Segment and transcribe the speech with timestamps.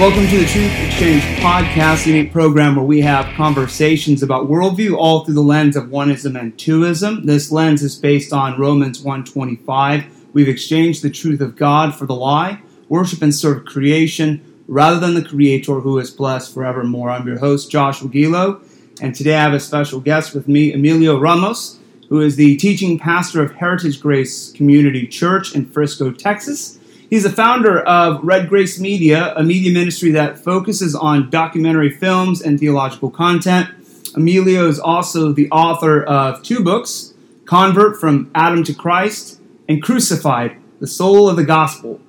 [0.00, 5.26] Welcome to the Truth Exchange podcast, unique program where we have conversations about worldview all
[5.26, 7.26] through the lens of oneism and twoism.
[7.26, 10.04] This lens is based on Romans 125.
[10.32, 15.12] We've exchanged the truth of God for the lie, worship and serve creation rather than
[15.12, 17.10] the creator who is blessed forevermore.
[17.10, 18.62] I'm your host, Joshua Gilo,
[19.02, 21.78] and today I have a special guest with me, Emilio Ramos,
[22.08, 26.79] who is the teaching pastor of Heritage Grace Community Church in Frisco, Texas.
[27.10, 32.40] He's the founder of Red Grace Media, a media ministry that focuses on documentary films
[32.40, 33.68] and theological content.
[34.14, 37.14] Emilio is also the author of two books
[37.46, 42.00] Convert from Adam to Christ and Crucified, the Soul of the Gospel.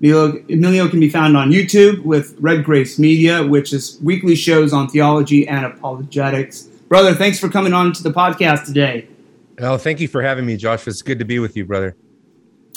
[0.00, 4.72] Emilio, Emilio can be found on YouTube with Red Grace Media, which is weekly shows
[4.72, 6.62] on theology and apologetics.
[6.88, 9.06] Brother, thanks for coming on to the podcast today.
[9.60, 10.88] Oh, thank you for having me, Josh.
[10.88, 11.94] It's good to be with you, brother.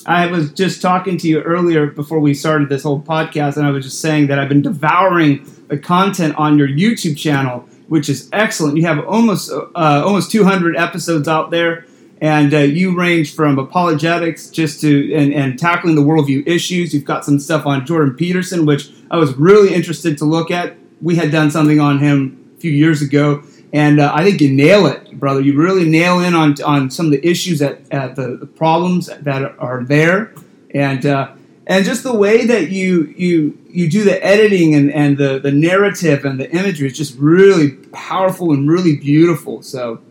[0.05, 3.71] I was just talking to you earlier before we started this whole podcast, and I
[3.71, 8.29] was just saying that I've been devouring the content on your YouTube channel, which is
[8.33, 8.77] excellent.
[8.77, 11.85] You have almost uh, almost 200 episodes out there,
[12.19, 16.93] and uh, you range from apologetics just to and, and tackling the worldview issues.
[16.93, 20.75] You've got some stuff on Jordan Peterson, which I was really interested to look at.
[21.01, 23.43] We had done something on him a few years ago,
[23.73, 25.41] and uh, I think you nail it, brother.
[25.41, 29.07] You really nail in on on some of the issues that uh, the, the, problems
[29.07, 30.33] that are there,
[30.73, 31.31] and uh,
[31.65, 35.51] and just the way that you you you do the editing and, and the the
[35.51, 39.61] narrative and the imagery is just really powerful and really beautiful.
[39.61, 40.01] So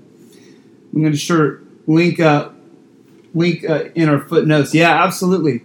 [0.93, 2.51] I'm going to sure link uh,
[3.35, 4.75] link uh, in our footnotes.
[4.75, 5.65] Yeah, absolutely.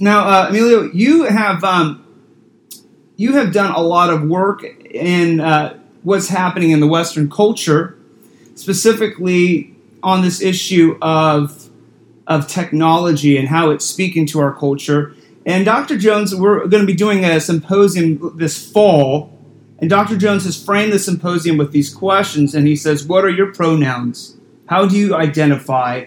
[0.00, 2.04] Now, uh, Emilio, you have um,
[3.16, 7.98] you have done a lot of work in uh, what's happening in the Western culture,
[8.54, 11.68] specifically on this issue of,
[12.26, 15.14] of technology and how it's speaking to our culture.
[15.44, 15.98] And Dr.
[15.98, 19.36] Jones, we're going to be doing a symposium this fall.
[19.78, 20.16] And Dr.
[20.16, 22.54] Jones has framed the symposium with these questions.
[22.54, 24.36] And he says, What are your pronouns?
[24.66, 26.06] How do you identify?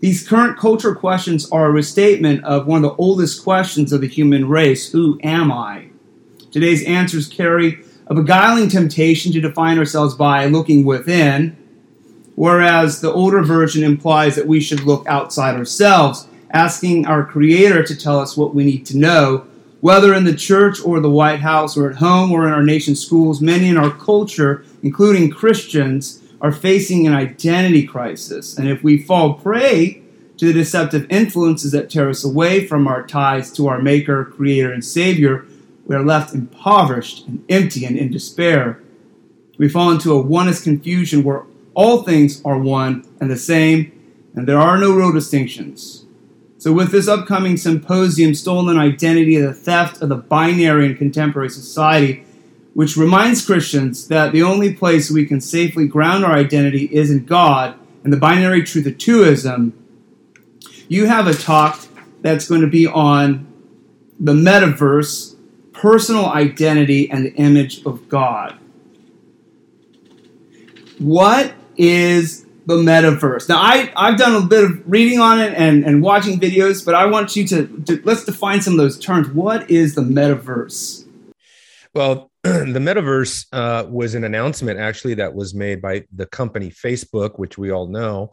[0.00, 4.08] These current culture questions are a restatement of one of the oldest questions of the
[4.08, 5.88] human race Who am I?
[6.50, 11.56] Today's answers carry a beguiling temptation to define ourselves by looking within,
[12.34, 17.96] whereas the older version implies that we should look outside ourselves, asking our Creator to
[17.96, 19.46] tell us what we need to know.
[19.80, 23.04] Whether in the church or the White House or at home or in our nation's
[23.04, 28.56] schools, many in our culture, including Christians, are facing an identity crisis.
[28.56, 30.02] And if we fall prey
[30.36, 34.72] to the deceptive influences that tear us away from our ties to our Maker, Creator,
[34.72, 35.46] and Savior,
[35.86, 38.82] we are left impoverished and empty and in despair.
[39.58, 43.92] We fall into a oneness confusion where all things are one and the same,
[44.34, 46.06] and there are no real distinctions.
[46.58, 52.24] So, with this upcoming symposium, Stolen Identity, the theft of the binary in contemporary society,
[52.72, 57.26] which reminds Christians that the only place we can safely ground our identity is in
[57.26, 59.72] God and the binary truth of twoism,
[60.88, 61.86] you have a talk
[62.22, 63.46] that's going to be on
[64.18, 65.33] the metaverse
[65.74, 68.58] personal identity and the image of God.
[70.98, 73.48] What is the metaverse?
[73.48, 76.94] Now, I, I've done a bit of reading on it and, and watching videos, but
[76.94, 79.28] I want you to, to let's define some of those terms.
[79.28, 81.06] What is the metaverse?
[81.92, 87.38] Well, the metaverse uh, was an announcement actually that was made by the company Facebook,
[87.38, 88.30] which we all know.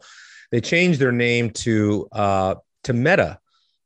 [0.50, 2.54] They changed their name to uh,
[2.84, 3.38] to Meta,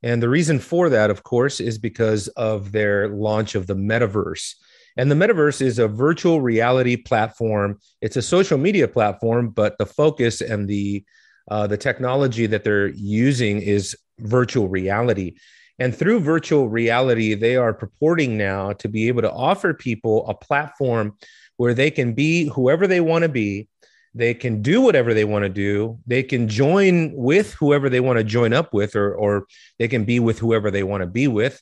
[0.07, 4.55] and the reason for that, of course, is because of their launch of the metaverse.
[4.97, 7.81] And the metaverse is a virtual reality platform.
[8.01, 11.05] It's a social media platform, but the focus and the
[11.51, 15.39] uh, the technology that they're using is virtual reality.
[15.81, 20.35] And through virtual reality, they are purporting now to be able to offer people a
[20.35, 21.17] platform
[21.57, 23.69] where they can be whoever they want to be
[24.17, 25.99] they can do whatever they want to do.
[26.07, 29.47] They can join with whoever they want to join up with or, or
[29.79, 31.61] they can be with whoever they want to be with.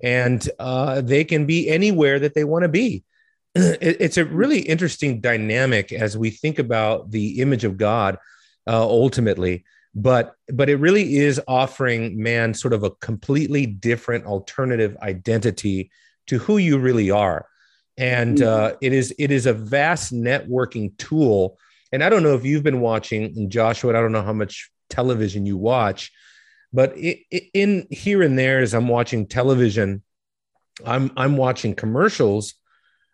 [0.00, 3.04] And uh, they can be anywhere that they want to be.
[3.56, 8.18] It, it's a really interesting dynamic as we think about the image of god
[8.66, 9.64] uh, ultimately.
[9.94, 15.90] But but it really is offering man sort of a completely different alternative identity
[16.26, 17.46] to who you really are.
[17.96, 18.74] And mm-hmm.
[18.74, 21.58] uh, it is it is a vast networking tool
[21.92, 25.46] and I don't know if you've been watching, Joshua, I don't know how much television
[25.46, 26.12] you watch,
[26.72, 30.02] but in here and there, as I'm watching television,
[30.84, 32.54] I'm I'm watching commercials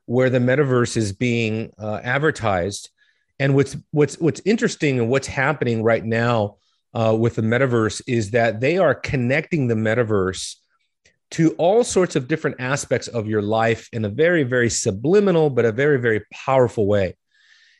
[0.06, 2.90] where the metaverse is being uh, advertised.
[3.38, 6.56] And what's what's what's interesting and what's happening right now
[6.94, 10.56] uh, with the metaverse is that they are connecting the metaverse
[11.32, 15.64] to all sorts of different aspects of your life in a very, very subliminal, but
[15.64, 17.16] a very, very powerful way.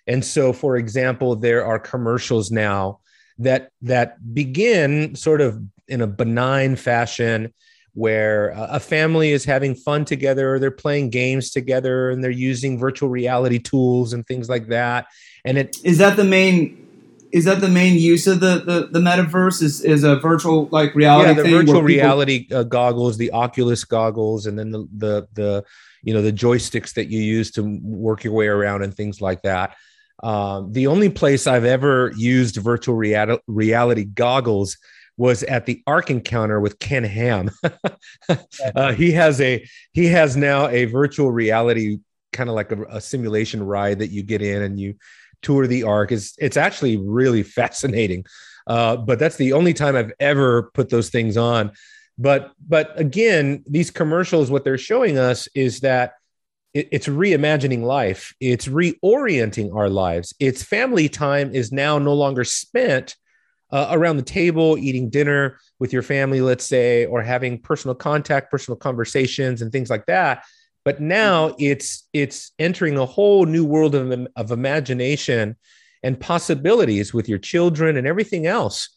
[0.07, 3.01] And so, for example, there are commercials now
[3.39, 7.53] that that begin sort of in a benign fashion
[7.95, 12.79] where a family is having fun together or they're playing games together and they're using
[12.79, 15.07] virtual reality tools and things like that.
[15.45, 16.79] And it is that the main
[17.33, 20.95] is that the main use of the the, the metaverse is is a virtual like
[20.95, 25.29] reality yeah the virtual people- reality uh, goggles the oculus goggles and then the, the
[25.33, 25.65] the
[26.03, 29.41] you know the joysticks that you use to work your way around and things like
[29.43, 29.77] that
[30.23, 34.77] um, the only place i've ever used virtual reali- reality goggles
[35.17, 37.51] was at the Ark Encounter with Ken Ham.
[38.75, 41.99] uh, he has a he has now a virtual reality
[42.33, 44.95] kind of like a, a, simulation ride that you get in and you
[45.43, 46.13] tour the Ark.
[46.13, 48.25] It's it's actually really fascinating.
[48.67, 51.73] Uh, but that's the only time I've ever put those things on.
[52.19, 56.15] But but again, these commercials, what they're showing us is that
[56.75, 58.35] it, it's reimagining life.
[58.41, 60.35] It's reorienting our lives.
[60.39, 63.17] It's family time is now no longer spent
[63.71, 68.51] uh, around the table, eating dinner with your family, let's say, or having personal contact,
[68.51, 70.45] personal conversations, and things like that.
[70.85, 75.57] But now it's it's entering a whole new world of, of imagination
[76.03, 78.89] and possibilities with your children and everything else.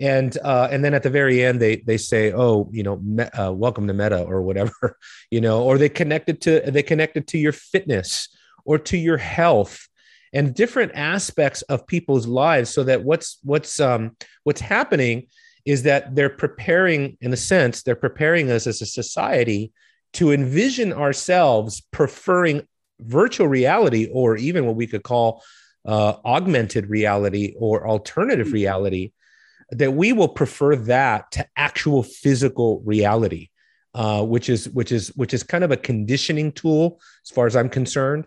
[0.00, 3.24] And uh, and then at the very end, they they say, "Oh, you know, me,
[3.24, 4.96] uh, welcome to Meta or whatever,"
[5.30, 8.28] you know, or they connected to they connected to your fitness
[8.64, 9.86] or to your health
[10.32, 15.26] and different aspects of people's lives so that what's what's um, what's happening
[15.66, 19.72] is that they're preparing in a sense they're preparing us as a society
[20.12, 22.66] to envision ourselves preferring
[23.00, 25.42] virtual reality or even what we could call
[25.86, 28.54] uh, augmented reality or alternative hmm.
[28.54, 29.12] reality
[29.72, 33.48] that we will prefer that to actual physical reality
[33.94, 37.56] uh, which is which is which is kind of a conditioning tool as far as
[37.56, 38.26] i'm concerned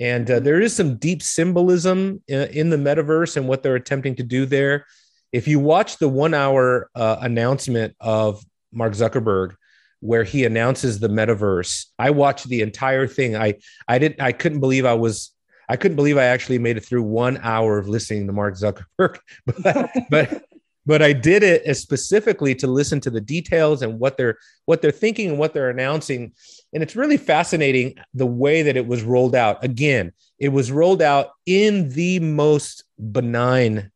[0.00, 4.16] and uh, there is some deep symbolism in, in, the metaverse and what they're attempting
[4.16, 4.86] to do there.
[5.32, 8.42] If you watch the one hour uh, announcement of
[8.72, 9.54] Mark Zuckerberg,
[10.00, 13.36] where he announces the metaverse, I watched the entire thing.
[13.36, 13.54] I
[13.88, 15.30] I didn't I couldn't believe I was
[15.68, 19.18] I couldn't believe I actually made it through one hour of listening to Mark Zuckerberg.
[19.62, 20.44] but, but
[20.84, 24.90] but I did it specifically to listen to the details and what they're what they're
[24.90, 26.32] thinking and what they're announcing.
[26.72, 29.62] And it's really fascinating the way that it was rolled out.
[29.62, 33.90] Again, it was rolled out in the most benign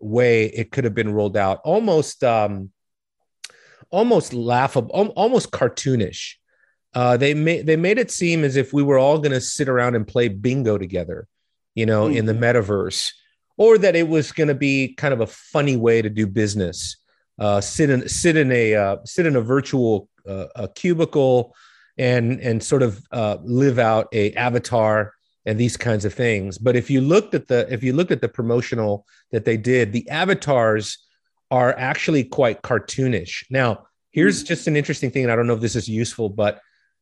[0.00, 2.70] way it could have been rolled out, almost um,
[3.90, 6.34] almost laughable, almost cartoonish.
[6.94, 9.68] Uh, they made they made it seem as if we were all going to sit
[9.68, 11.26] around and play bingo together,
[11.74, 12.18] you know, mm-hmm.
[12.18, 13.12] in the metaverse
[13.58, 16.96] or that it was going to be kind of a funny way to do business.
[17.38, 21.54] Uh, sit in sit in a uh, sit in a virtual uh, a cubicle
[21.98, 25.12] and and sort of uh, live out a avatar
[25.44, 26.58] and these kinds of things.
[26.58, 29.92] But if you looked at the if you looked at the promotional that they did,
[29.92, 30.98] the avatars
[31.50, 33.44] are actually quite cartoonish.
[33.50, 36.60] Now, here's just an interesting thing, and I don't know if this is useful, but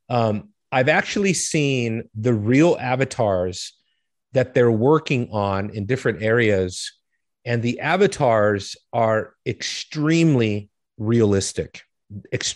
[0.08, 3.72] um, I've actually seen the real avatars
[4.36, 6.92] that they're working on in different areas.
[7.46, 10.68] And the avatars are extremely
[10.98, 11.80] realistic.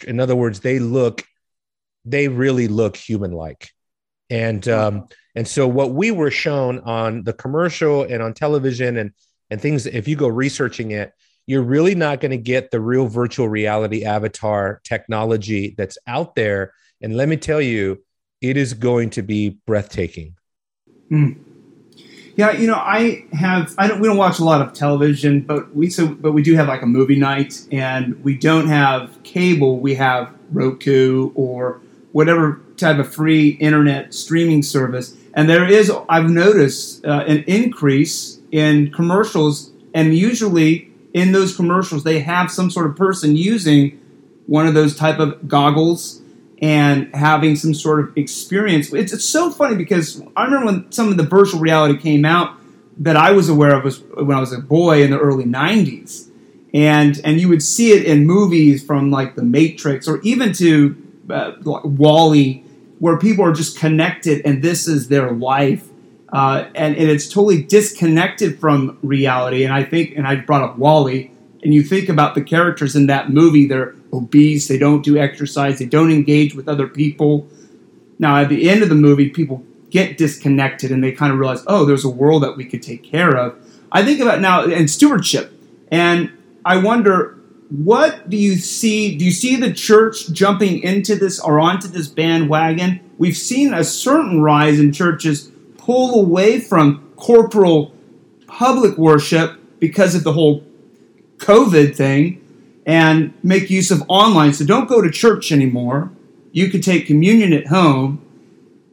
[0.06, 1.24] In other words, they look,
[2.04, 3.70] they really look human like.
[4.28, 9.12] And, um, and so what we were shown on the commercial and on television and,
[9.48, 11.12] and things, if you go researching it,
[11.46, 16.74] you're really not going to get the real virtual reality avatar technology that's out there.
[17.00, 18.04] And let me tell you,
[18.42, 20.36] it is going to be breathtaking.
[21.10, 21.38] Mm.
[22.40, 23.74] Yeah, you know, I have.
[23.76, 24.00] I don't.
[24.00, 26.06] We don't watch a lot of television, but we so.
[26.06, 29.78] But we do have like a movie night, and we don't have cable.
[29.78, 31.82] We have Roku or
[32.12, 35.14] whatever type of free internet streaming service.
[35.34, 42.04] And there is, I've noticed, uh, an increase in commercials, and usually in those commercials,
[42.04, 44.00] they have some sort of person using
[44.46, 46.22] one of those type of goggles
[46.60, 48.92] and having some sort of experience.
[48.92, 52.56] It's, it's so funny because I remember when some of the virtual reality came out
[52.98, 56.28] that I was aware of was when I was a boy in the early 90s.
[56.74, 60.96] And, and you would see it in movies from like The Matrix or even to
[61.30, 62.64] uh, WALL-E,
[62.98, 65.88] where people are just connected and this is their life.
[66.28, 69.64] Uh, and, and it's totally disconnected from reality.
[69.64, 71.29] And I think, and I brought up WALL-E,
[71.62, 75.78] and you think about the characters in that movie, they're obese, they don't do exercise,
[75.78, 77.48] they don't engage with other people.
[78.18, 81.62] Now, at the end of the movie, people get disconnected and they kind of realize,
[81.66, 83.56] oh, there's a world that we could take care of.
[83.92, 85.52] I think about now and stewardship,
[85.90, 86.32] and
[86.64, 87.36] I wonder
[87.70, 89.16] what do you see?
[89.16, 93.00] Do you see the church jumping into this or onto this bandwagon?
[93.16, 97.94] We've seen a certain rise in churches pull away from corporal
[98.46, 100.64] public worship because of the whole
[101.40, 102.40] COVID thing
[102.86, 104.52] and make use of online.
[104.52, 106.12] So don't go to church anymore.
[106.52, 108.24] You can take communion at home.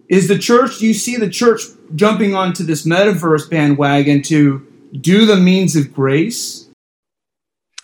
[0.10, 1.62] Is the church, you see the church
[1.96, 4.66] jumping onto this metaverse bandwagon to
[5.00, 6.70] do the means of grace?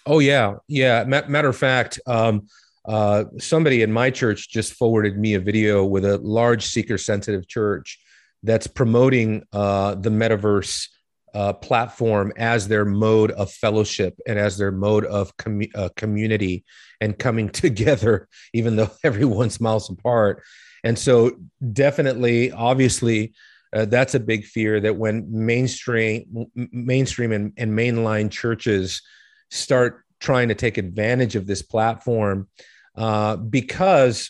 [0.05, 0.55] Oh, yeah.
[0.67, 1.03] Yeah.
[1.05, 2.48] Matter of fact, um,
[2.86, 7.48] uh, somebody in my church just forwarded me a video with a large seeker sensitive
[7.48, 8.00] church
[8.43, 10.89] that's promoting uh, the metaverse
[11.34, 16.63] uh, platform as their mode of fellowship and as their mode of com- uh, community
[17.02, 20.44] and coming together, even though everyone's miles apart.
[20.84, 21.38] And so,
[21.72, 23.34] definitely, obviously,
[23.74, 29.02] uh, that's a big fear that when mainstream, mainstream and, and mainline churches
[29.50, 32.48] start trying to take advantage of this platform,
[32.96, 34.30] uh, because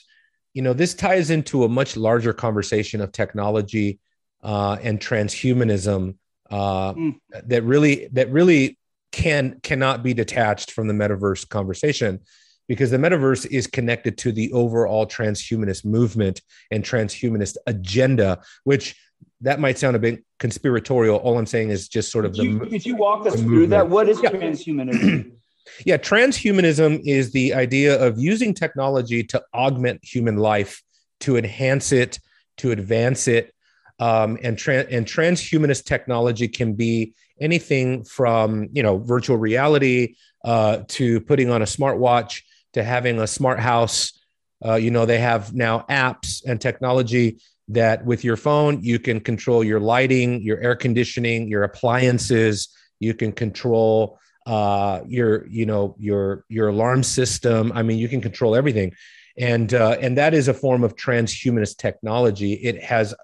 [0.54, 4.00] you know this ties into a much larger conversation of technology
[4.44, 6.16] uh, and transhumanism
[6.54, 7.16] uh, mm.
[7.48, 8.78] that really that really
[9.12, 12.20] can cannot be detached from the metaverse conversation
[12.68, 18.96] because the metaverse is connected to the overall transhumanist movement and transhumanist agenda which
[19.42, 22.60] that might sound a bit conspiratorial all i'm saying is just sort of could you,
[22.60, 24.30] the could you walk us through that what is yeah.
[24.30, 25.32] transhumanism
[25.88, 30.84] yeah transhumanism is the idea of using technology to augment human life
[31.20, 32.20] to enhance it
[32.58, 33.52] to advance it
[34.00, 40.80] um, and, tra- and transhumanist technology can be anything from you know virtual reality uh,
[40.88, 42.42] to putting on a smartwatch
[42.74, 44.20] to having a smart house.
[44.66, 49.20] Uh, you know they have now apps and technology that with your phone you can
[49.20, 52.70] control your lighting, your air conditioning, your appliances.
[53.00, 57.72] You can control uh, your you know your your alarm system.
[57.74, 58.94] I mean, you can control everything
[59.38, 62.54] and uh, and that is a form of transhumanist technology.
[62.54, 63.16] It has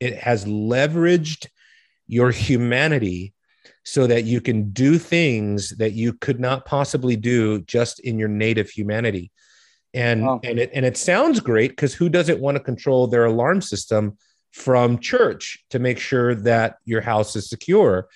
[0.00, 1.48] it has leveraged
[2.06, 3.34] your humanity
[3.84, 8.28] so that you can do things that you could not possibly do just in your
[8.28, 9.30] native humanity.
[9.94, 10.40] And wow.
[10.42, 14.16] and it and it sounds great because who doesn't want to control their alarm system
[14.52, 18.08] from church to make sure that your house is secure?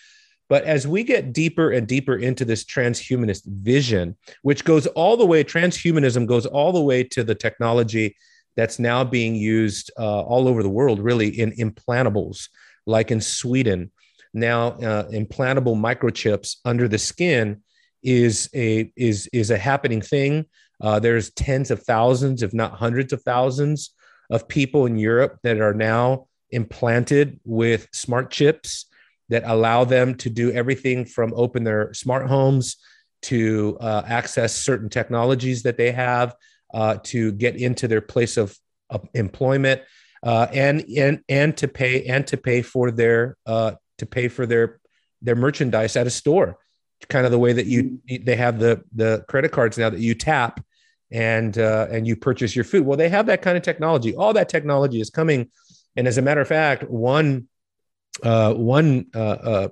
[0.52, 5.24] But as we get deeper and deeper into this transhumanist vision, which goes all the
[5.24, 8.16] way, transhumanism goes all the way to the technology
[8.54, 12.50] that's now being used uh, all over the world, really in implantables,
[12.84, 13.92] like in Sweden.
[14.34, 17.62] Now, uh, implantable microchips under the skin
[18.02, 20.44] is a is is a happening thing.
[20.82, 23.94] Uh, there's tens of thousands, if not hundreds of thousands,
[24.28, 28.84] of people in Europe that are now implanted with smart chips
[29.32, 32.76] that allow them to do everything from open their smart homes
[33.22, 36.34] to uh, access certain technologies that they have
[36.74, 38.56] uh, to get into their place of,
[38.90, 39.80] of employment
[40.22, 44.46] uh, and and and to pay and to pay for their uh, to pay for
[44.46, 44.80] their
[45.20, 46.58] their merchandise at a store.
[47.08, 50.14] Kind of the way that you they have the the credit cards now that you
[50.14, 50.64] tap
[51.10, 52.86] and uh, and you purchase your food.
[52.86, 54.14] Well they have that kind of technology.
[54.14, 55.50] All that technology is coming.
[55.96, 57.48] And as a matter of fact one
[58.22, 59.68] uh, one uh, uh,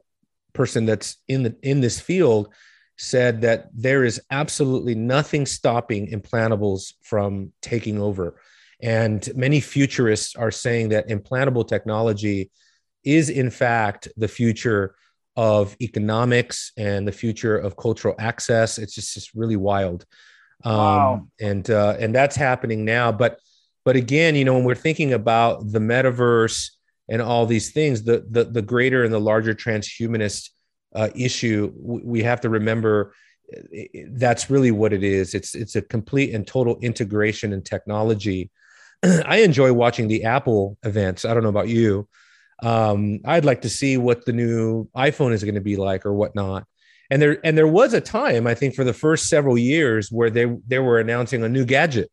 [0.53, 2.53] person that's in the in this field
[2.97, 8.39] said that there is absolutely nothing stopping implantables from taking over.
[8.83, 12.51] And many futurists are saying that implantable technology
[13.03, 14.95] is, in fact, the future
[15.37, 18.77] of economics and the future of cultural access.
[18.77, 20.05] It's just, just really wild.
[20.65, 21.27] Um, wow.
[21.41, 23.13] And uh, and that's happening now.
[23.13, 23.39] But
[23.85, 26.71] but again, you know, when we're thinking about the metaverse
[27.11, 30.51] and all these things, the the, the greater and the larger transhumanist
[30.95, 33.13] uh, issue, we have to remember
[34.13, 35.35] that's really what it is.
[35.35, 38.51] It's it's a complete and total integration in technology.
[39.03, 41.25] I enjoy watching the Apple events.
[41.25, 42.09] I don't know about you.
[42.63, 46.13] Um, I'd like to see what the new iPhone is going to be like or
[46.13, 46.67] whatnot.
[47.11, 50.31] And there and there was a time, I think, for the first several years where
[50.31, 52.11] they they were announcing a new gadget,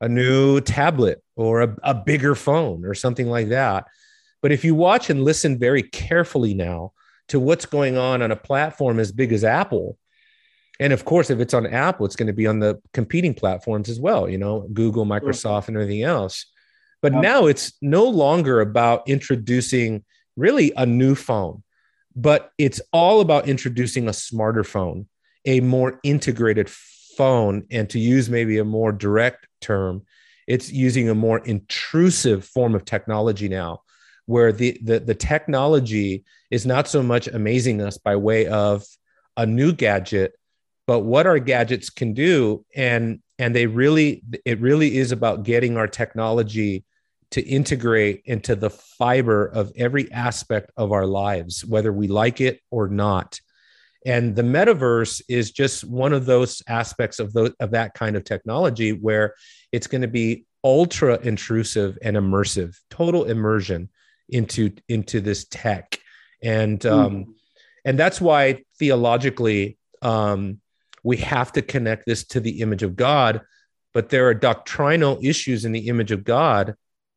[0.00, 3.86] a new tablet, or a, a bigger phone, or something like that.
[4.42, 6.92] But if you watch and listen very carefully now
[7.28, 9.98] to what's going on on a platform as big as Apple,
[10.78, 13.88] and of course, if it's on Apple, it's going to be on the competing platforms
[13.90, 16.46] as well, you know, Google, Microsoft, and everything else.
[17.02, 17.20] But yeah.
[17.20, 20.04] now it's no longer about introducing
[20.36, 21.62] really a new phone,
[22.16, 25.06] but it's all about introducing a smarter phone,
[25.44, 30.02] a more integrated phone, and to use maybe a more direct term,
[30.46, 33.82] it's using a more intrusive form of technology now
[34.26, 38.84] where the, the, the technology is not so much amazing us by way of
[39.36, 40.32] a new gadget,
[40.86, 42.64] but what our gadgets can do.
[42.74, 46.84] And and they really it really is about getting our technology
[47.30, 52.60] to integrate into the fiber of every aspect of our lives whether we like it
[52.70, 53.40] or not.
[54.04, 58.24] And the metaverse is just one of those aspects of those of that kind of
[58.24, 59.34] technology where
[59.72, 63.88] it's going to be ultra intrusive and immersive total immersion
[64.30, 65.98] into into this tech
[66.42, 67.26] and um mm.
[67.84, 70.60] and that's why theologically um
[71.02, 73.42] we have to connect this to the image of god
[73.92, 76.74] but there are doctrinal issues in the image of god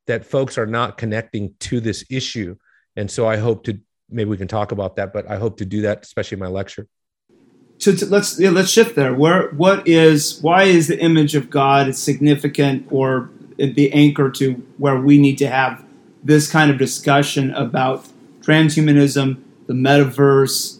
[0.07, 2.55] that folks are not connecting to this issue
[2.95, 3.79] and so i hope to
[4.09, 6.47] maybe we can talk about that but i hope to do that especially in my
[6.47, 6.87] lecture
[7.77, 9.13] so let's yeah, let's shift there.
[9.13, 14.99] Where what is why is the image of God significant or the anchor to where
[14.99, 15.83] we need to have
[16.23, 18.07] this kind of discussion about
[18.41, 20.79] transhumanism, the metaverse,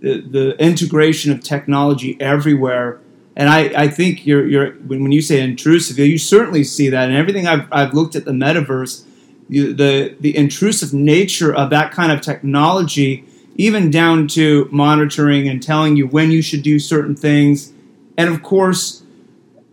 [0.00, 3.00] the, the integration of technology everywhere.
[3.36, 7.08] And I, I think you're, you're when you say intrusive, you certainly see that.
[7.08, 9.04] And everything I've, I've looked at the metaverse,
[9.48, 13.24] you, the the intrusive nature of that kind of technology
[13.56, 17.72] even down to monitoring and telling you when you should do certain things.
[18.16, 19.02] And of course,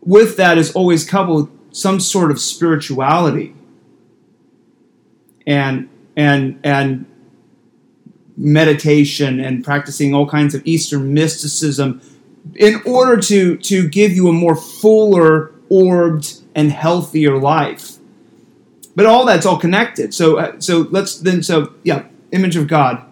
[0.01, 3.55] with that is always coupled some sort of spirituality
[5.51, 7.05] and and and
[8.37, 12.01] meditation and practicing all kinds of Eastern mysticism
[12.55, 17.97] in order to to give you a more fuller, orbed, and healthier life.
[18.95, 20.13] But all that's all connected.
[20.13, 23.05] So uh, so let's then so yeah, image of God.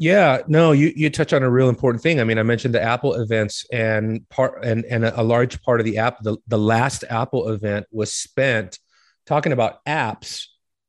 [0.00, 2.20] Yeah, no, you you touch on a real important thing.
[2.20, 5.86] I mean, I mentioned the Apple events, and part and and a, large part of
[5.86, 8.78] the app, the, the last Apple event was spent
[9.26, 10.44] talking about apps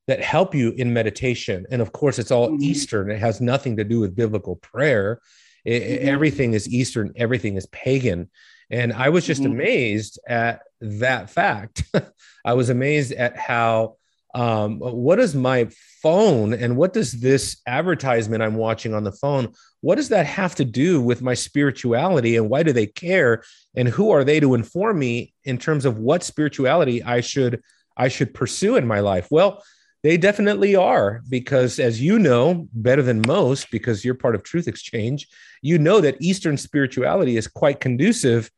[0.09, 1.67] that help you in meditation.
[1.69, 2.63] And of course, it's all mm-hmm.
[2.63, 3.11] Eastern.
[3.11, 5.21] It has nothing to do with biblical prayer.
[5.63, 6.09] It, mm-hmm.
[6.09, 7.13] Everything is Eastern.
[7.15, 8.31] Everything is pagan.
[8.71, 9.51] And I was just mm-hmm.
[9.51, 11.83] amazed at that fact.
[12.45, 13.97] I was amazed at how
[14.33, 15.69] um, what does my
[16.01, 20.55] phone and what does this advertisement I'm watching on the phone, what does that have
[20.55, 23.43] to do with my spirituality and why do they care?
[23.75, 27.61] And who are they to inform me in terms of what spirituality I should
[27.95, 29.27] I should pursue in my life?
[29.29, 29.61] Well,
[30.01, 34.67] they definitely are because as you know better than most because you're part of truth
[34.67, 35.27] exchange
[35.61, 38.49] you know that eastern spirituality is quite conducive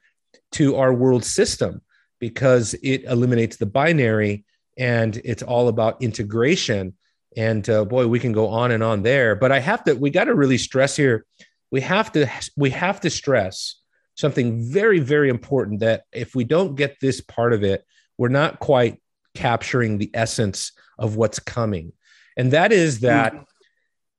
[0.51, 1.81] to our world system
[2.19, 4.45] because it eliminates the binary
[4.77, 6.93] and it's all about integration.
[7.35, 9.35] And uh, boy we can go on and on there.
[9.35, 11.25] But i have to we got to really stress here
[11.71, 13.75] we have to we have to stress
[14.15, 17.85] something very very important that if we don't get this part of it
[18.17, 19.01] we're not quite
[19.33, 21.91] capturing the essence of what's coming
[22.37, 23.43] and that is that mm-hmm.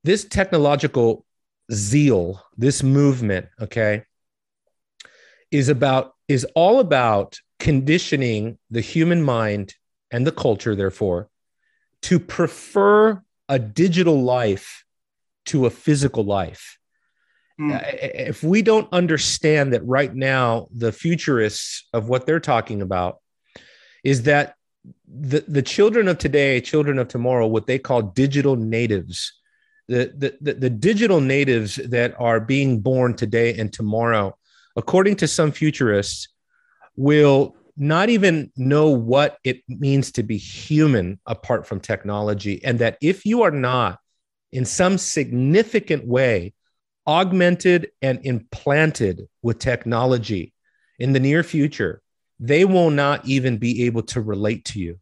[0.04, 1.24] this technological
[1.72, 4.04] zeal this movement okay
[5.50, 9.74] is about is all about conditioning the human mind
[10.10, 11.28] and the culture, therefore,
[12.02, 14.84] to prefer a digital life
[15.46, 16.78] to a physical life.
[17.60, 17.80] Mm.
[18.28, 23.18] If we don't understand that right now, the futurists of what they're talking about
[24.02, 24.54] is that
[25.06, 29.32] the, the children of today, children of tomorrow, what they call digital natives,
[29.88, 34.36] the, the, the, the digital natives that are being born today and tomorrow,
[34.76, 36.28] according to some futurists,
[36.96, 42.62] will not even know what it means to be human apart from technology.
[42.64, 43.98] And that if you are not
[44.50, 46.52] in some significant way
[47.06, 50.52] augmented and implanted with technology
[50.98, 52.01] in the near future,
[52.42, 54.98] they will not even be able to relate to you.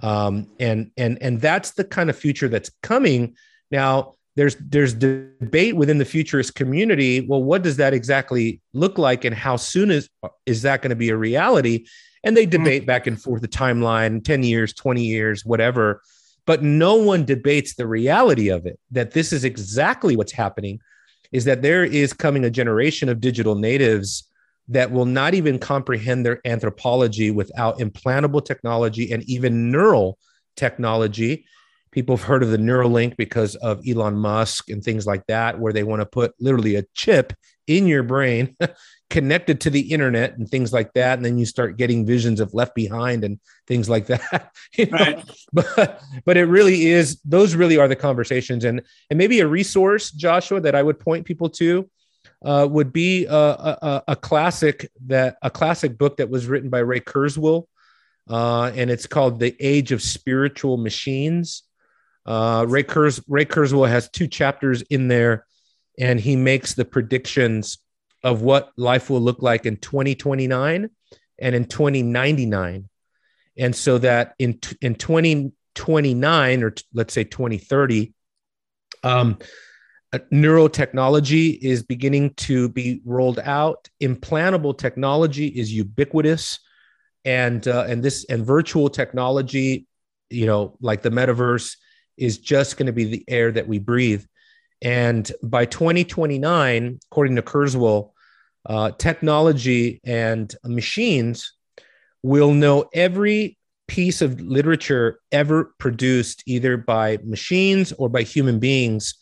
[0.00, 3.34] Um, and and and that's the kind of future that's coming.
[3.70, 9.24] Now, there's there's debate within the futurist community well what does that exactly look like
[9.24, 10.10] and how soon is
[10.44, 11.86] is that going to be a reality
[12.22, 12.50] and they hmm.
[12.50, 12.86] debate mm.
[12.86, 16.02] back and forth the timeline 10 years 20 years whatever
[16.44, 20.78] but no one debates the reality of it that this is exactly what's happening
[21.32, 24.28] is that there is coming a generation of digital natives
[24.68, 30.18] that will not even comprehend their anthropology without implantable technology and even neural
[30.56, 31.44] technology
[31.96, 35.72] People have heard of the Neuralink because of Elon Musk and things like that, where
[35.72, 37.32] they want to put literally a chip
[37.66, 38.54] in your brain
[39.08, 41.18] connected to the internet and things like that.
[41.18, 44.52] And then you start getting visions of left behind and things like that.
[44.76, 44.98] you know?
[44.98, 45.30] right.
[45.54, 48.64] But but it really is, those really are the conversations.
[48.64, 51.88] And and maybe a resource, Joshua, that I would point people to
[52.44, 56.78] uh, would be a, a, a, classic that a classic book that was written by
[56.78, 57.66] Ray Kurzweil.
[58.28, 61.62] Uh, and it's called The Age of Spiritual Machines.
[62.24, 65.46] Uh, Ray, Kurz, Ray Kurzweil has two chapters in there,
[65.98, 67.78] and he makes the predictions
[68.24, 70.90] of what life will look like in 2029
[71.38, 72.88] and in 2099.
[73.56, 78.12] And so that in, in 2029, or t- let's say 2030,
[79.04, 79.38] um,
[80.30, 83.88] neurotechnology is beginning to be rolled out.
[84.02, 86.58] Implantable technology is ubiquitous,
[87.24, 89.86] and uh, and this and virtual technology,
[90.30, 91.76] you know, like the metaverse,
[92.16, 94.24] is just going to be the air that we breathe.
[94.82, 98.12] And by 2029, according to Kurzweil,
[98.66, 101.52] uh, technology and machines
[102.22, 109.14] will know every piece of literature ever produced, either by machines or by human beings.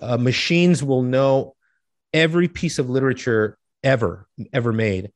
[0.00, 1.54] Uh, machines will know
[2.12, 5.12] every piece of literature ever, ever made.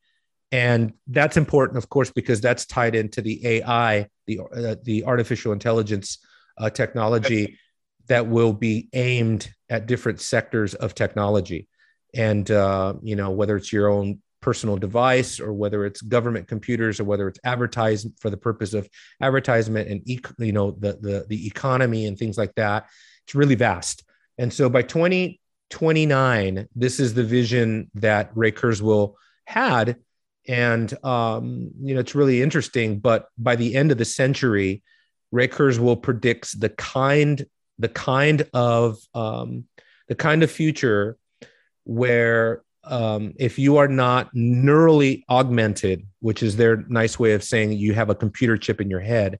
[0.51, 5.53] And that's important, of course, because that's tied into the AI, the, uh, the artificial
[5.53, 6.17] intelligence
[6.57, 7.57] uh, technology
[8.07, 11.67] that will be aimed at different sectors of technology
[12.13, 16.99] and uh, you know whether it's your own personal device or whether it's government computers
[16.99, 18.89] or whether it's advertised for the purpose of
[19.21, 22.87] advertisement and you know the, the the economy and things like that
[23.25, 24.03] it's really vast
[24.39, 29.13] and so by 2029 this is the vision that ray kurzweil
[29.45, 29.97] had.
[30.47, 34.81] And um, you know it's really interesting but by the end of the century
[35.31, 37.45] ray kurzweil predicts the kind
[37.77, 39.65] the kind of um,
[40.07, 41.17] the kind of future
[41.83, 47.73] where um, if you are not neurally augmented, which is their nice way of saying
[47.73, 49.39] you have a computer chip in your head,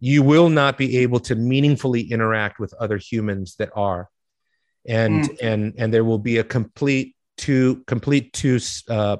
[0.00, 4.08] you will not be able to meaningfully interact with other humans that are,
[4.88, 5.36] and mm.
[5.42, 9.18] and and there will be a complete two complete two uh,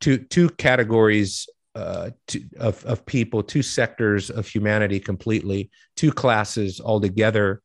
[0.00, 6.80] two two categories uh, two, of of people, two sectors of humanity completely, two classes
[6.80, 7.62] altogether.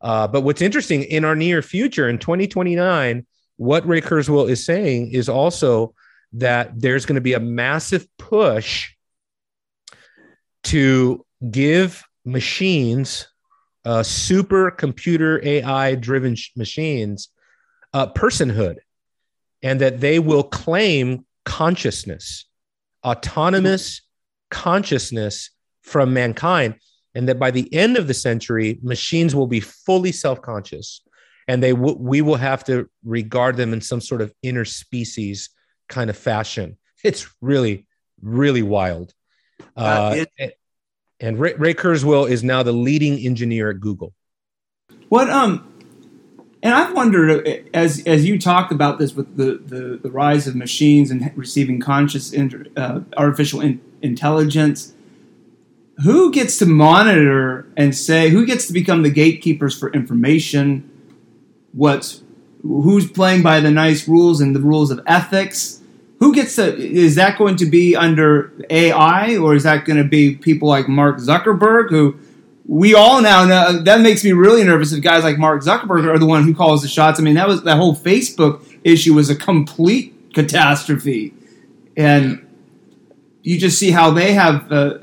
[0.00, 5.12] Uh, but what's interesting in our near future in 2029 what Ray Kurzweil is saying
[5.12, 5.94] is also
[6.34, 8.92] that there's going to be a massive push
[10.64, 13.28] to give machines,
[13.86, 17.28] uh, super computer AI driven sh- machines,
[17.94, 18.76] uh, personhood,
[19.62, 22.46] and that they will claim consciousness,
[23.04, 24.02] autonomous
[24.50, 25.50] consciousness
[25.82, 26.74] from mankind.
[27.14, 31.00] And that by the end of the century, machines will be fully self conscious
[31.48, 35.48] and they w- we will have to regard them in some sort of interspecies
[35.88, 36.76] kind of fashion.
[37.04, 37.86] It's really,
[38.20, 39.14] really wild.
[39.76, 40.58] Uh, it,
[41.20, 44.12] and Ray, Ray Kurzweil is now the leading engineer at Google.
[45.08, 45.72] What um,
[46.62, 50.46] and I've wondered uh, as as you talked about this with the the, the rise
[50.46, 52.34] of machines and receiving conscious
[52.76, 54.92] uh, artificial in, intelligence.
[56.04, 60.90] Who gets to monitor and say who gets to become the gatekeepers for information?
[61.76, 62.22] what's
[62.62, 65.75] who's playing by the nice rules and the rules of ethics.
[66.18, 66.76] Who gets to?
[66.76, 70.88] Is that going to be under AI or is that going to be people like
[70.88, 72.16] Mark Zuckerberg who?
[72.68, 76.18] We all now know that makes me really nervous if guys like Mark Zuckerberg are
[76.18, 77.20] the one who calls the shots.
[77.20, 81.32] I mean, that was that whole Facebook issue was a complete catastrophe,
[81.96, 82.44] and
[83.42, 84.98] you just see how they have uh,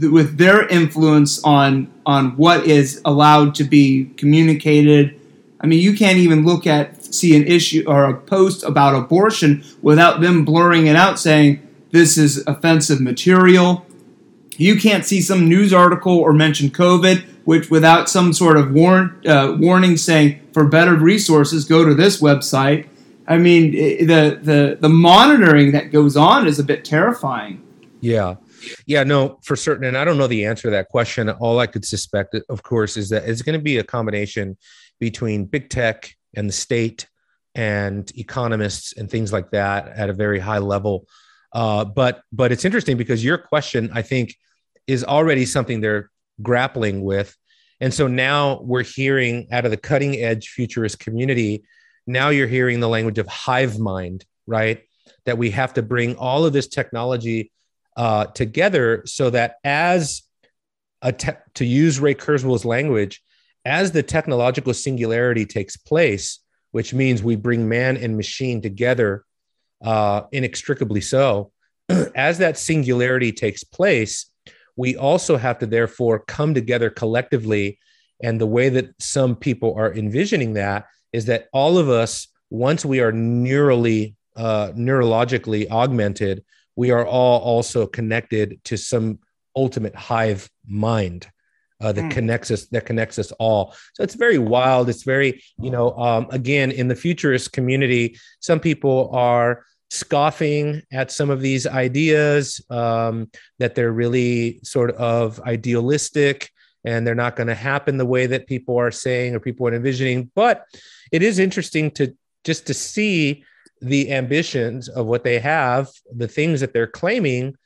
[0.00, 5.20] with their influence on on what is allowed to be communicated
[5.60, 9.64] I mean, you can't even look at see an issue or a post about abortion
[9.82, 13.84] without them blurring it out saying this is offensive material.
[14.56, 19.20] You can't see some news article or mention COVID, which without some sort of warn,
[19.26, 22.88] uh, warning saying for better resources, go to this website.
[23.26, 27.62] I mean, the, the the monitoring that goes on is a bit terrifying.
[28.00, 28.36] Yeah,
[28.86, 29.84] yeah, no, for certain.
[29.84, 31.30] And I don't know the answer to that question.
[31.30, 34.56] All I could suspect, of course, is that it's going to be a combination
[34.98, 37.06] between big tech and the state
[37.54, 41.06] and economists and things like that at a very high level.
[41.52, 44.36] Uh, but but it's interesting because your question, I think,
[44.86, 47.36] is already something they're grappling with,
[47.80, 51.64] and so now we're hearing out of the cutting edge futurist community.
[52.06, 54.82] Now you're hearing the language of hive mind, right?
[55.24, 57.50] That we have to bring all of this technology
[57.96, 60.22] uh, together so that as
[61.02, 63.22] a te- to use Ray Kurzweil's language,
[63.64, 66.40] as the technological singularity takes place,
[66.72, 69.24] which means we bring man and machine together
[69.82, 71.52] uh, inextricably so,
[72.14, 74.26] as that singularity takes place,
[74.76, 77.78] we also have to therefore come together collectively.
[78.22, 82.84] And the way that some people are envisioning that is that all of us, once
[82.84, 86.44] we are neurally, uh, neurologically augmented,
[86.76, 89.18] we are all also connected to some
[89.56, 91.26] ultimate hive mind
[91.80, 92.10] uh, that mm.
[92.10, 93.74] connects us that connects us all.
[93.94, 94.88] So it's very wild.
[94.88, 101.10] It's very you know um, again in the futurist community some people are scoffing at
[101.10, 106.50] some of these ideas um, that they're really sort of idealistic
[106.84, 109.74] and they're not going to happen the way that people are saying or people are
[109.74, 110.30] envisioning.
[110.34, 110.64] But
[111.12, 113.44] it is interesting to just to see
[113.82, 117.56] the ambitions of what they have the things that they're claiming.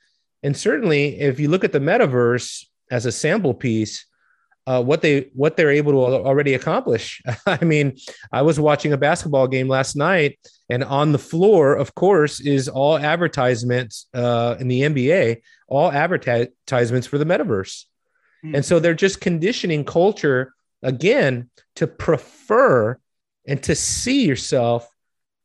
[0.42, 4.06] And certainly if you look at the metaverse as a sample piece
[4.66, 7.22] uh, what they what they're able to already accomplish.
[7.46, 7.96] I mean,
[8.32, 10.38] I was watching a basketball game last night,
[10.70, 17.06] and on the floor, of course, is all advertisements uh, in the NBA, all advertisements
[17.06, 17.84] for the metaverse,
[18.44, 18.54] mm.
[18.54, 22.98] and so they're just conditioning culture again to prefer
[23.46, 24.88] and to see yourself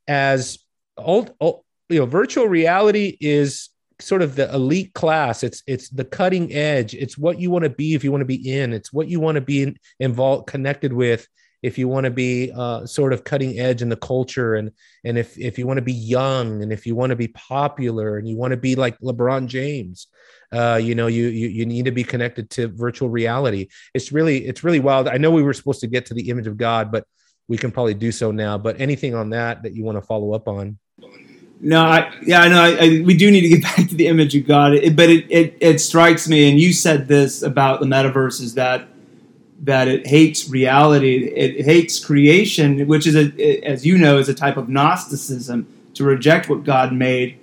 [0.08, 0.60] as
[0.98, 3.70] old, old you know virtual reality is
[4.00, 5.44] sort of the elite class.
[5.44, 6.94] It's it's the cutting edge.
[6.94, 8.74] It's what you want to be if you want to be in.
[8.74, 11.28] It's what you want to be in, involved connected with
[11.62, 14.72] if you want to be uh, sort of cutting edge in the culture and
[15.04, 18.18] and if if you want to be young and if you want to be popular
[18.18, 20.08] and you want to be like LeBron James
[20.54, 23.68] uh, you know you, you you need to be connected to virtual reality.
[23.94, 25.08] It's really it's really wild.
[25.08, 27.06] I know we were supposed to get to the image of god but
[27.48, 28.58] we can probably do so now.
[28.58, 30.78] But anything on that that you want to follow up on
[31.62, 32.62] no, I, yeah, I know.
[32.62, 35.10] I, I, we do need to get back to the image of God, it, but
[35.10, 38.88] it, it, it strikes me, and you said this about the metaverse is that
[39.62, 44.34] that it hates reality, it hates creation, which is a, as you know, is a
[44.34, 47.38] type of Gnosticism to reject what God made.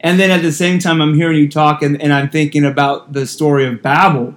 [0.00, 3.12] And then at the same time, I'm hearing you talk, and, and I'm thinking about
[3.12, 4.34] the story of Babel,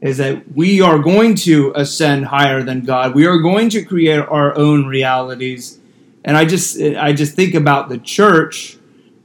[0.00, 3.14] is that we are going to ascend higher than God.
[3.14, 5.80] We are going to create our own realities
[6.24, 8.78] and I just I just think about the church,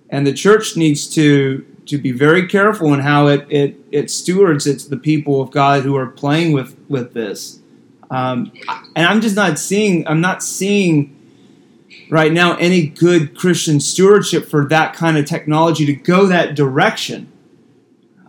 [0.10, 4.68] and the church needs to to be very careful in how it it, it stewards
[4.68, 7.60] it's the people of God who are playing with with this.
[8.12, 8.52] Um,
[8.96, 11.16] and I'm just not seeing I'm not seeing
[12.10, 17.32] right now any good Christian stewardship for that kind of technology to go that direction.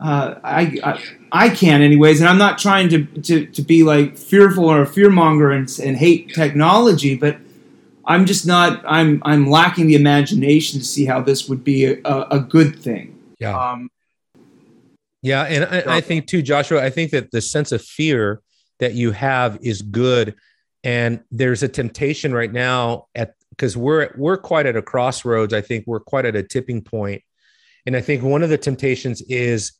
[0.00, 4.16] Uh, I, I, I can anyways, and I'm not trying to, to, to be like
[4.16, 7.36] fearful or a fearmonger and, and hate technology, but
[8.10, 8.82] I'm just not.
[8.88, 13.16] I'm I'm lacking the imagination to see how this would be a, a good thing.
[13.38, 13.56] Yeah.
[13.56, 13.88] Um,
[15.22, 16.82] yeah, and I, I think too, Joshua.
[16.82, 18.42] I think that the sense of fear
[18.80, 20.34] that you have is good,
[20.82, 25.54] and there's a temptation right now at because we're we're quite at a crossroads.
[25.54, 27.22] I think we're quite at a tipping point,
[27.86, 29.74] and I think one of the temptations is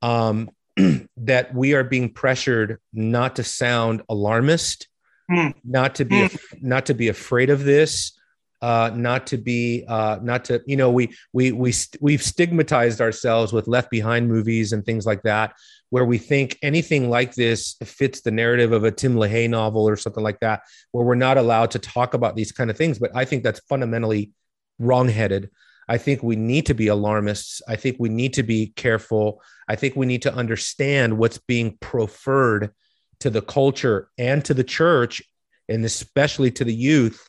[0.00, 0.48] um,
[1.18, 4.88] that we are being pressured not to sound alarmist
[5.30, 5.54] mm.
[5.64, 6.47] not to be mm.
[6.62, 8.18] Not to be afraid of this
[8.60, 13.00] uh, not to be uh, not to you know we we we st- we've stigmatized
[13.00, 15.54] ourselves with left behind movies and things like that
[15.90, 19.96] where we think anything like this fits the narrative of a tim lahaye novel or
[19.96, 22.98] something like that where we're not allowed to talk about these kind of things.
[22.98, 24.32] But i think that's fundamentally
[24.78, 25.50] wrongheaded.
[25.90, 27.62] I think we need to be alarmists.
[27.66, 29.40] I think we need to be careful.
[29.68, 32.72] I think we need to understand what's being preferred
[33.20, 35.22] to the culture and to the church,
[35.68, 37.28] and especially to the youth,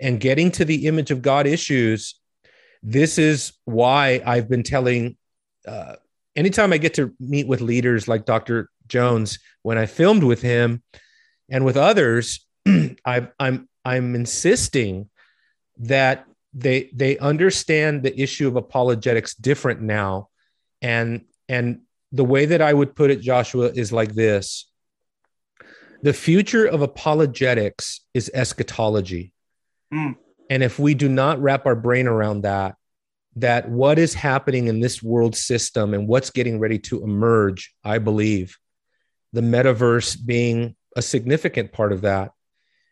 [0.00, 2.14] and getting to the image of God issues.
[2.82, 5.16] This is why I've been telling.
[5.66, 5.96] Uh,
[6.34, 8.70] anytime I get to meet with leaders like Dr.
[8.86, 10.82] Jones, when I filmed with him
[11.50, 15.10] and with others, i I'm I'm insisting
[15.78, 20.28] that they they understand the issue of apologetics different now,
[20.82, 24.69] and and the way that I would put it, Joshua, is like this:
[26.02, 29.32] the future of apologetics is eschatology.
[29.92, 30.16] Mm.
[30.48, 32.76] And if we do not wrap our brain around that,
[33.36, 37.98] that what is happening in this world system and what's getting ready to emerge, I
[37.98, 38.56] believe,
[39.32, 42.32] the metaverse being a significant part of that,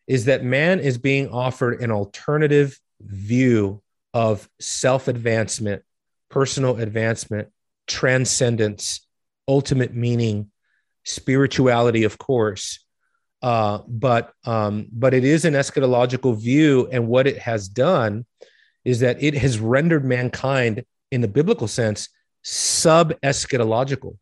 [0.07, 3.83] is that man is being offered an alternative view
[4.15, 5.83] of self advancement,
[6.31, 7.49] personal advancement,
[7.87, 9.07] transcendence,
[9.49, 10.51] ultimate meaning,
[11.05, 12.85] spirituality, of course,
[13.43, 18.27] uh, but um, but it is an eschatological view, and what it has done
[18.85, 22.09] is that it has rendered mankind, in the biblical sense,
[22.43, 24.17] sub eschatological,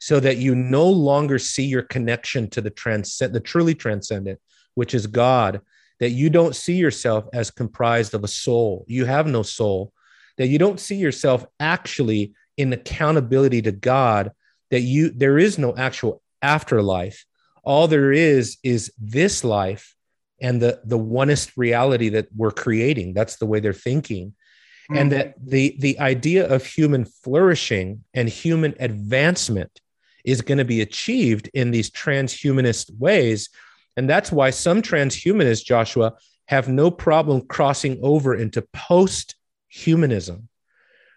[0.00, 4.38] so that you no longer see your connection to the transcend, the truly transcendent,
[4.74, 5.60] which is God.
[6.00, 8.84] That you don't see yourself as comprised of a soul.
[8.88, 9.92] You have no soul.
[10.36, 14.32] That you don't see yourself actually in accountability to God.
[14.70, 17.24] That you there is no actual afterlife
[17.62, 19.94] all there is is this life
[20.40, 24.96] and the the oneist reality that we're creating that's the way they're thinking mm-hmm.
[24.96, 29.80] and that the the idea of human flourishing and human advancement
[30.24, 33.48] is going to be achieved in these transhumanist ways.
[33.96, 36.14] And that's why some transhumanists, Joshua,
[36.46, 39.36] have no problem crossing over into post
[39.68, 40.48] humanism,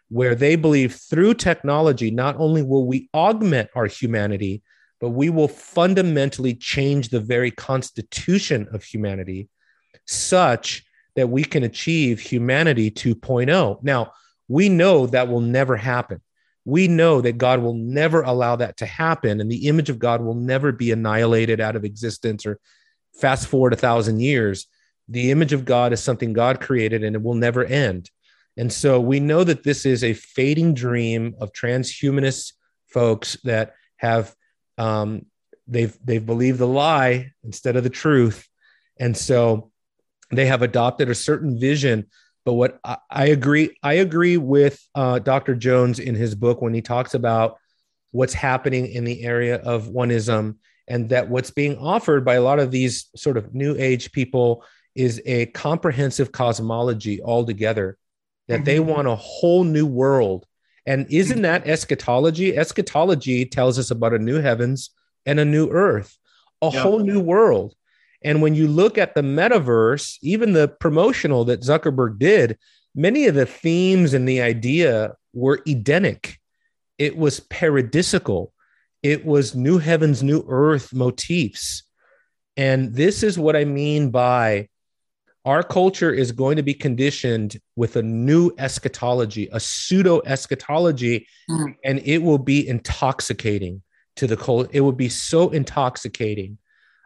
[0.10, 4.62] where they believe through technology, not only will we augment our humanity,
[5.06, 9.48] but we will fundamentally change the very constitution of humanity
[10.08, 10.84] such
[11.16, 13.84] that we can achieve humanity 2.0.
[13.84, 14.14] Now,
[14.48, 16.22] we know that will never happen.
[16.66, 20.22] We know that God will never allow that to happen, and the image of God
[20.22, 22.60] will never be annihilated out of existence or
[23.14, 24.66] fast forward a thousand years.
[25.08, 28.10] The image of God is something God created and it will never end.
[28.58, 32.54] And so we know that this is a fading dream of transhumanist
[32.88, 34.36] folks that have
[34.78, 35.26] um,
[35.68, 38.48] they've they've believed the lie instead of the truth,
[38.98, 39.72] and so
[40.32, 42.08] they have adopted a certain vision.
[42.46, 45.56] But what I, I agree, I agree with uh, Dr.
[45.56, 47.58] Jones in his book when he talks about
[48.12, 50.58] what's happening in the area of oneism,
[50.88, 54.64] and that what's being offered by a lot of these sort of new age people
[54.94, 57.98] is a comprehensive cosmology altogether.
[58.48, 58.64] That mm-hmm.
[58.64, 60.46] they want a whole new world
[60.86, 62.56] and isn't that eschatology?
[62.56, 64.92] Eschatology tells us about a new heavens
[65.26, 66.18] and a new earth,
[66.62, 66.84] a yep.
[66.84, 67.76] whole new world.
[68.24, 72.58] And when you look at the metaverse, even the promotional that Zuckerberg did,
[72.94, 76.40] many of the themes and the idea were Edenic.
[76.98, 78.52] It was paradisical.
[79.04, 81.84] It was new heavens, new earth motifs.
[82.58, 84.70] And this is what I mean by
[85.46, 91.76] our culture is going to be conditioned with a new eschatology, a pseudo eschatology, mm.
[91.84, 93.84] and it will be intoxicating
[94.16, 94.70] to the culture.
[94.74, 96.58] It will be so intoxicating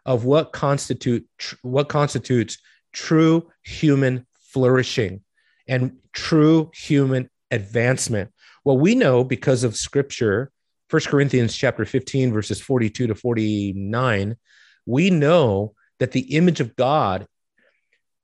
[0.06, 2.58] of what constitute tr- what constitutes
[2.94, 5.22] true human flourishing
[5.68, 8.32] and true human advancement.
[8.64, 10.52] Well, we know because of scripture,
[10.88, 14.38] First Corinthians chapter 15 verses 42 to 49,
[14.86, 17.28] we know that the image of God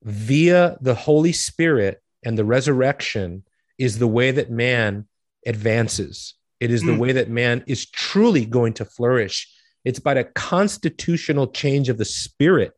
[0.06, 3.44] via the Holy Spirit and the resurrection
[3.78, 5.08] is the way that man
[5.46, 6.36] advances.
[6.60, 6.88] It is mm.
[6.88, 7.00] the hmm.
[7.00, 9.52] way that man is truly going to flourish.
[9.84, 12.74] It's by a constitutional change of the spirit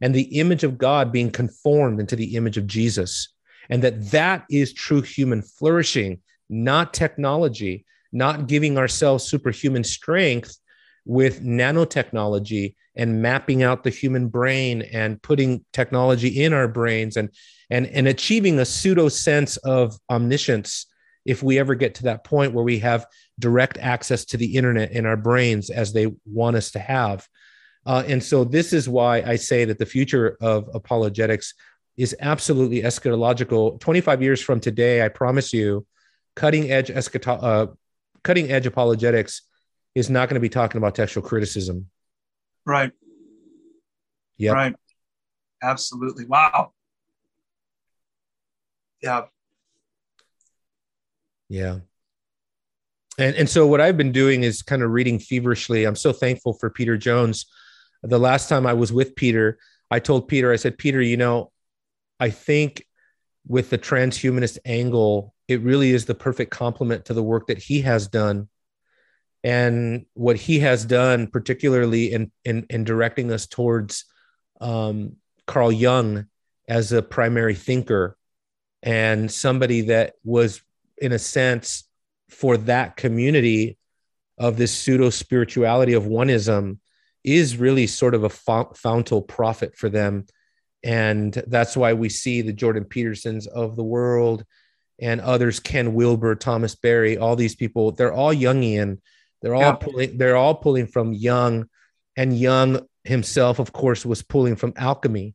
[0.00, 3.28] and the image of God being conformed into the image of Jesus.
[3.68, 10.56] And that that is true human flourishing, not technology, not giving ourselves superhuman strength
[11.08, 17.30] with nanotechnology and mapping out the human brain and putting technology in our brains and
[17.70, 20.86] and and achieving a pseudo sense of omniscience
[21.24, 23.06] if we ever get to that point where we have
[23.38, 27.26] direct access to the internet in our brains as they want us to have.
[27.86, 31.54] Uh, and so this is why i say that the future of apologetics
[31.96, 33.80] is absolutely eschatological.
[33.80, 35.86] 25 years from today i promise you
[36.36, 37.66] cutting edge eschato- uh,
[38.22, 39.42] cutting edge apologetics
[39.94, 41.86] is not going to be talking about textual criticism.
[42.64, 42.92] Right.
[44.36, 44.52] Yeah.
[44.52, 44.74] Right.
[45.62, 46.24] Absolutely.
[46.26, 46.72] Wow.
[49.02, 49.24] Yeah.
[51.48, 51.78] Yeah.
[53.18, 55.84] And and so what I've been doing is kind of reading feverishly.
[55.84, 57.46] I'm so thankful for Peter Jones.
[58.02, 59.58] The last time I was with Peter,
[59.90, 61.50] I told Peter, I said, Peter, you know,
[62.20, 62.86] I think
[63.46, 67.80] with the transhumanist angle, it really is the perfect complement to the work that he
[67.80, 68.48] has done
[69.44, 74.04] and what he has done, particularly in in, in directing us towards
[74.60, 76.26] um, Carl Jung
[76.68, 78.16] as a primary thinker
[78.82, 80.62] and somebody that was,
[80.98, 81.84] in a sense,
[82.28, 83.78] for that community
[84.38, 86.78] of this pseudo spirituality of oneism
[87.24, 88.28] is really sort of a
[88.74, 90.26] fountal prophet for them.
[90.84, 94.44] And that's why we see the Jordan Petersons of the world
[95.00, 98.98] and others, Ken Wilber, Thomas Berry, all these people, they're all Jungian
[99.40, 99.72] they're all yeah.
[99.72, 100.18] pulling.
[100.18, 101.68] They're all pulling from Jung,
[102.16, 105.34] and Jung himself, of course, was pulling from alchemy,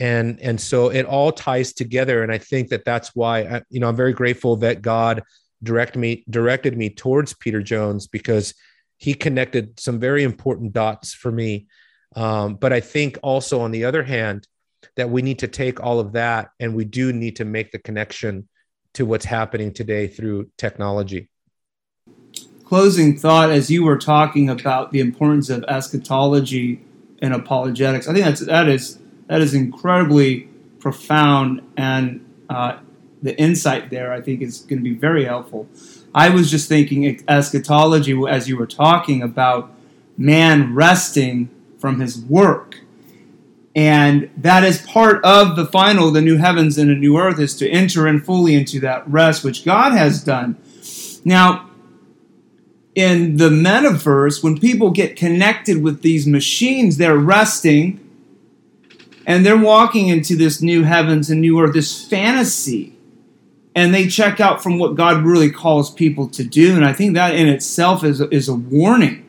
[0.00, 2.22] and and so it all ties together.
[2.22, 5.22] And I think that that's why I, you know I'm very grateful that God
[5.62, 8.54] direct me directed me towards Peter Jones because
[8.98, 11.66] he connected some very important dots for me.
[12.14, 14.46] Um, but I think also on the other hand
[14.96, 17.78] that we need to take all of that and we do need to make the
[17.78, 18.48] connection
[18.94, 21.30] to what's happening today through technology
[22.72, 26.80] closing thought as you were talking about the importance of eschatology
[27.20, 28.08] and apologetics.
[28.08, 30.48] I think that's that is that is incredibly
[30.78, 32.78] profound, and uh,
[33.22, 35.68] the insight there I think is going to be very helpful.
[36.14, 39.70] I was just thinking eschatology as you were talking about
[40.16, 42.78] man resting from his work.
[43.76, 47.54] And that is part of the final, the new heavens and a new earth, is
[47.56, 50.56] to enter in fully into that rest which God has done.
[51.22, 51.68] Now,
[52.94, 57.98] in the metaverse, when people get connected with these machines, they're resting
[59.26, 62.96] and they're walking into this new heavens and new earth, this fantasy.
[63.74, 66.76] And they check out from what God really calls people to do.
[66.76, 69.24] And I think that in itself is, is a warning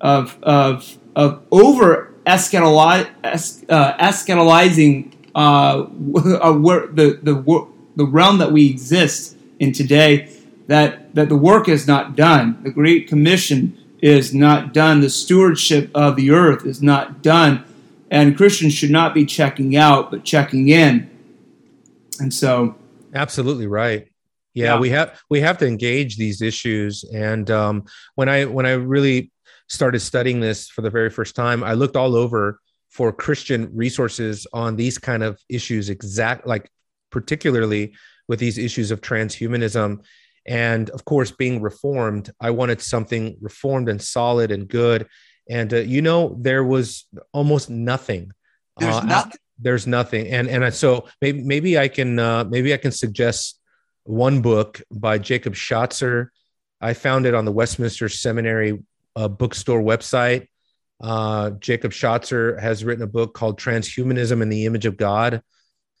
[0.00, 7.66] of, of, of over eschatologi- uh, eschatolizing uh, the, the,
[7.96, 10.35] the realm that we exist in today
[10.66, 12.58] that, that the work is not done.
[12.62, 15.00] The Great Commission is not done.
[15.00, 17.64] The stewardship of the earth is not done.
[18.10, 21.10] And Christians should not be checking out, but checking in.
[22.20, 22.76] And so.
[23.14, 24.08] Absolutely right.
[24.54, 24.80] Yeah, yeah.
[24.80, 27.04] we have we have to engage these issues.
[27.04, 29.30] And um, when I when I really
[29.68, 34.46] started studying this for the very first time, I looked all over for Christian resources
[34.54, 36.70] on these kind of issues, exact like
[37.10, 37.94] particularly
[38.28, 40.00] with these issues of transhumanism
[40.46, 45.06] and of course being reformed i wanted something reformed and solid and good.
[45.48, 48.32] And uh, you know there was almost nothing
[48.78, 49.32] there's uh, nothing?
[49.58, 50.26] there's nothing.
[50.28, 53.58] And and so maybe maybe i can uh, maybe i can suggest
[54.04, 56.28] one book by Jacob Shatzer.
[56.80, 58.78] I found it on the westminster seminary
[59.16, 60.46] uh, bookstore website.
[61.00, 65.42] Uh, Jacob Shatzer has written a book called transhumanism in the image of god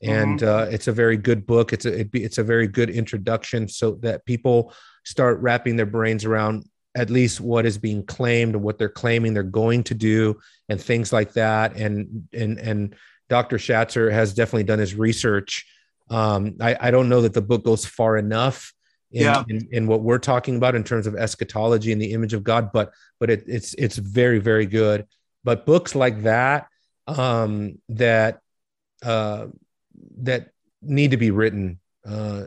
[0.02, 0.48] and mm-hmm.
[0.48, 1.72] uh, it's a very good book.
[1.72, 4.72] It's a it be, it's a very good introduction so that people
[5.04, 9.34] start wrapping their brains around at least what is being claimed and what they're claiming
[9.34, 10.38] they're going to do
[10.68, 11.76] and things like that.
[11.76, 12.94] And and and
[13.28, 13.56] Dr.
[13.56, 15.66] Shatzer has definitely done his research.
[16.10, 18.72] Um, I, I don't know that the book goes far enough
[19.10, 19.42] in, yeah.
[19.48, 22.70] in, in, what we're talking about in terms of eschatology and the image of God,
[22.72, 25.06] but but it, it's it's very very good.
[25.42, 26.68] But books like that
[27.06, 28.40] um, that
[29.02, 29.46] uh,
[30.18, 30.52] that
[30.82, 31.78] need to be written.
[32.06, 32.44] Uh,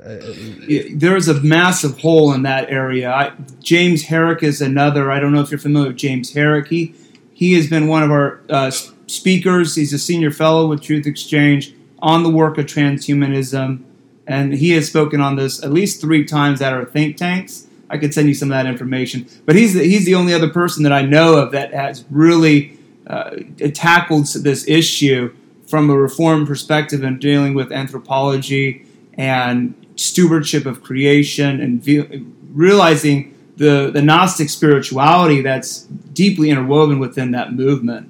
[0.93, 3.11] there is a massive hole in that area.
[3.11, 5.11] I, James Herrick is another.
[5.11, 6.67] I don't know if you're familiar with James Herrick.
[6.67, 6.95] He
[7.33, 8.71] he has been one of our uh,
[9.07, 9.75] speakers.
[9.75, 13.83] He's a senior fellow with Truth Exchange on the work of transhumanism,
[14.25, 17.67] and he has spoken on this at least three times at our think tanks.
[17.89, 20.49] I could send you some of that information, but he's the, he's the only other
[20.49, 23.31] person that I know of that has really uh,
[23.73, 25.35] tackled this issue
[25.69, 33.35] from a reform perspective and dealing with anthropology and stewardship of creation and ve- realizing
[33.57, 38.09] the, the Gnostic spirituality that's deeply interwoven within that movement.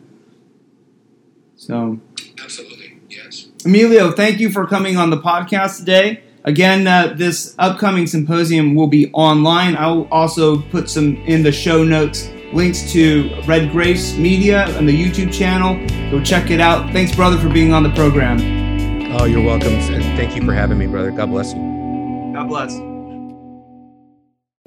[1.58, 2.00] So,
[2.42, 3.48] absolutely, yes.
[3.66, 6.24] Emilio, thank you for coming on the podcast today.
[6.46, 9.76] Again, uh, this upcoming symposium will be online.
[9.76, 14.94] I'll also put some in the show notes links to Red Grace Media and the
[14.94, 15.76] YouTube channel.
[16.12, 16.92] Go check it out.
[16.92, 18.40] Thanks, brother, for being on the program.
[19.12, 19.74] Oh, you're welcome.
[19.74, 21.12] And thank you for having me, brother.
[21.12, 22.32] God bless you.
[22.34, 22.99] God bless.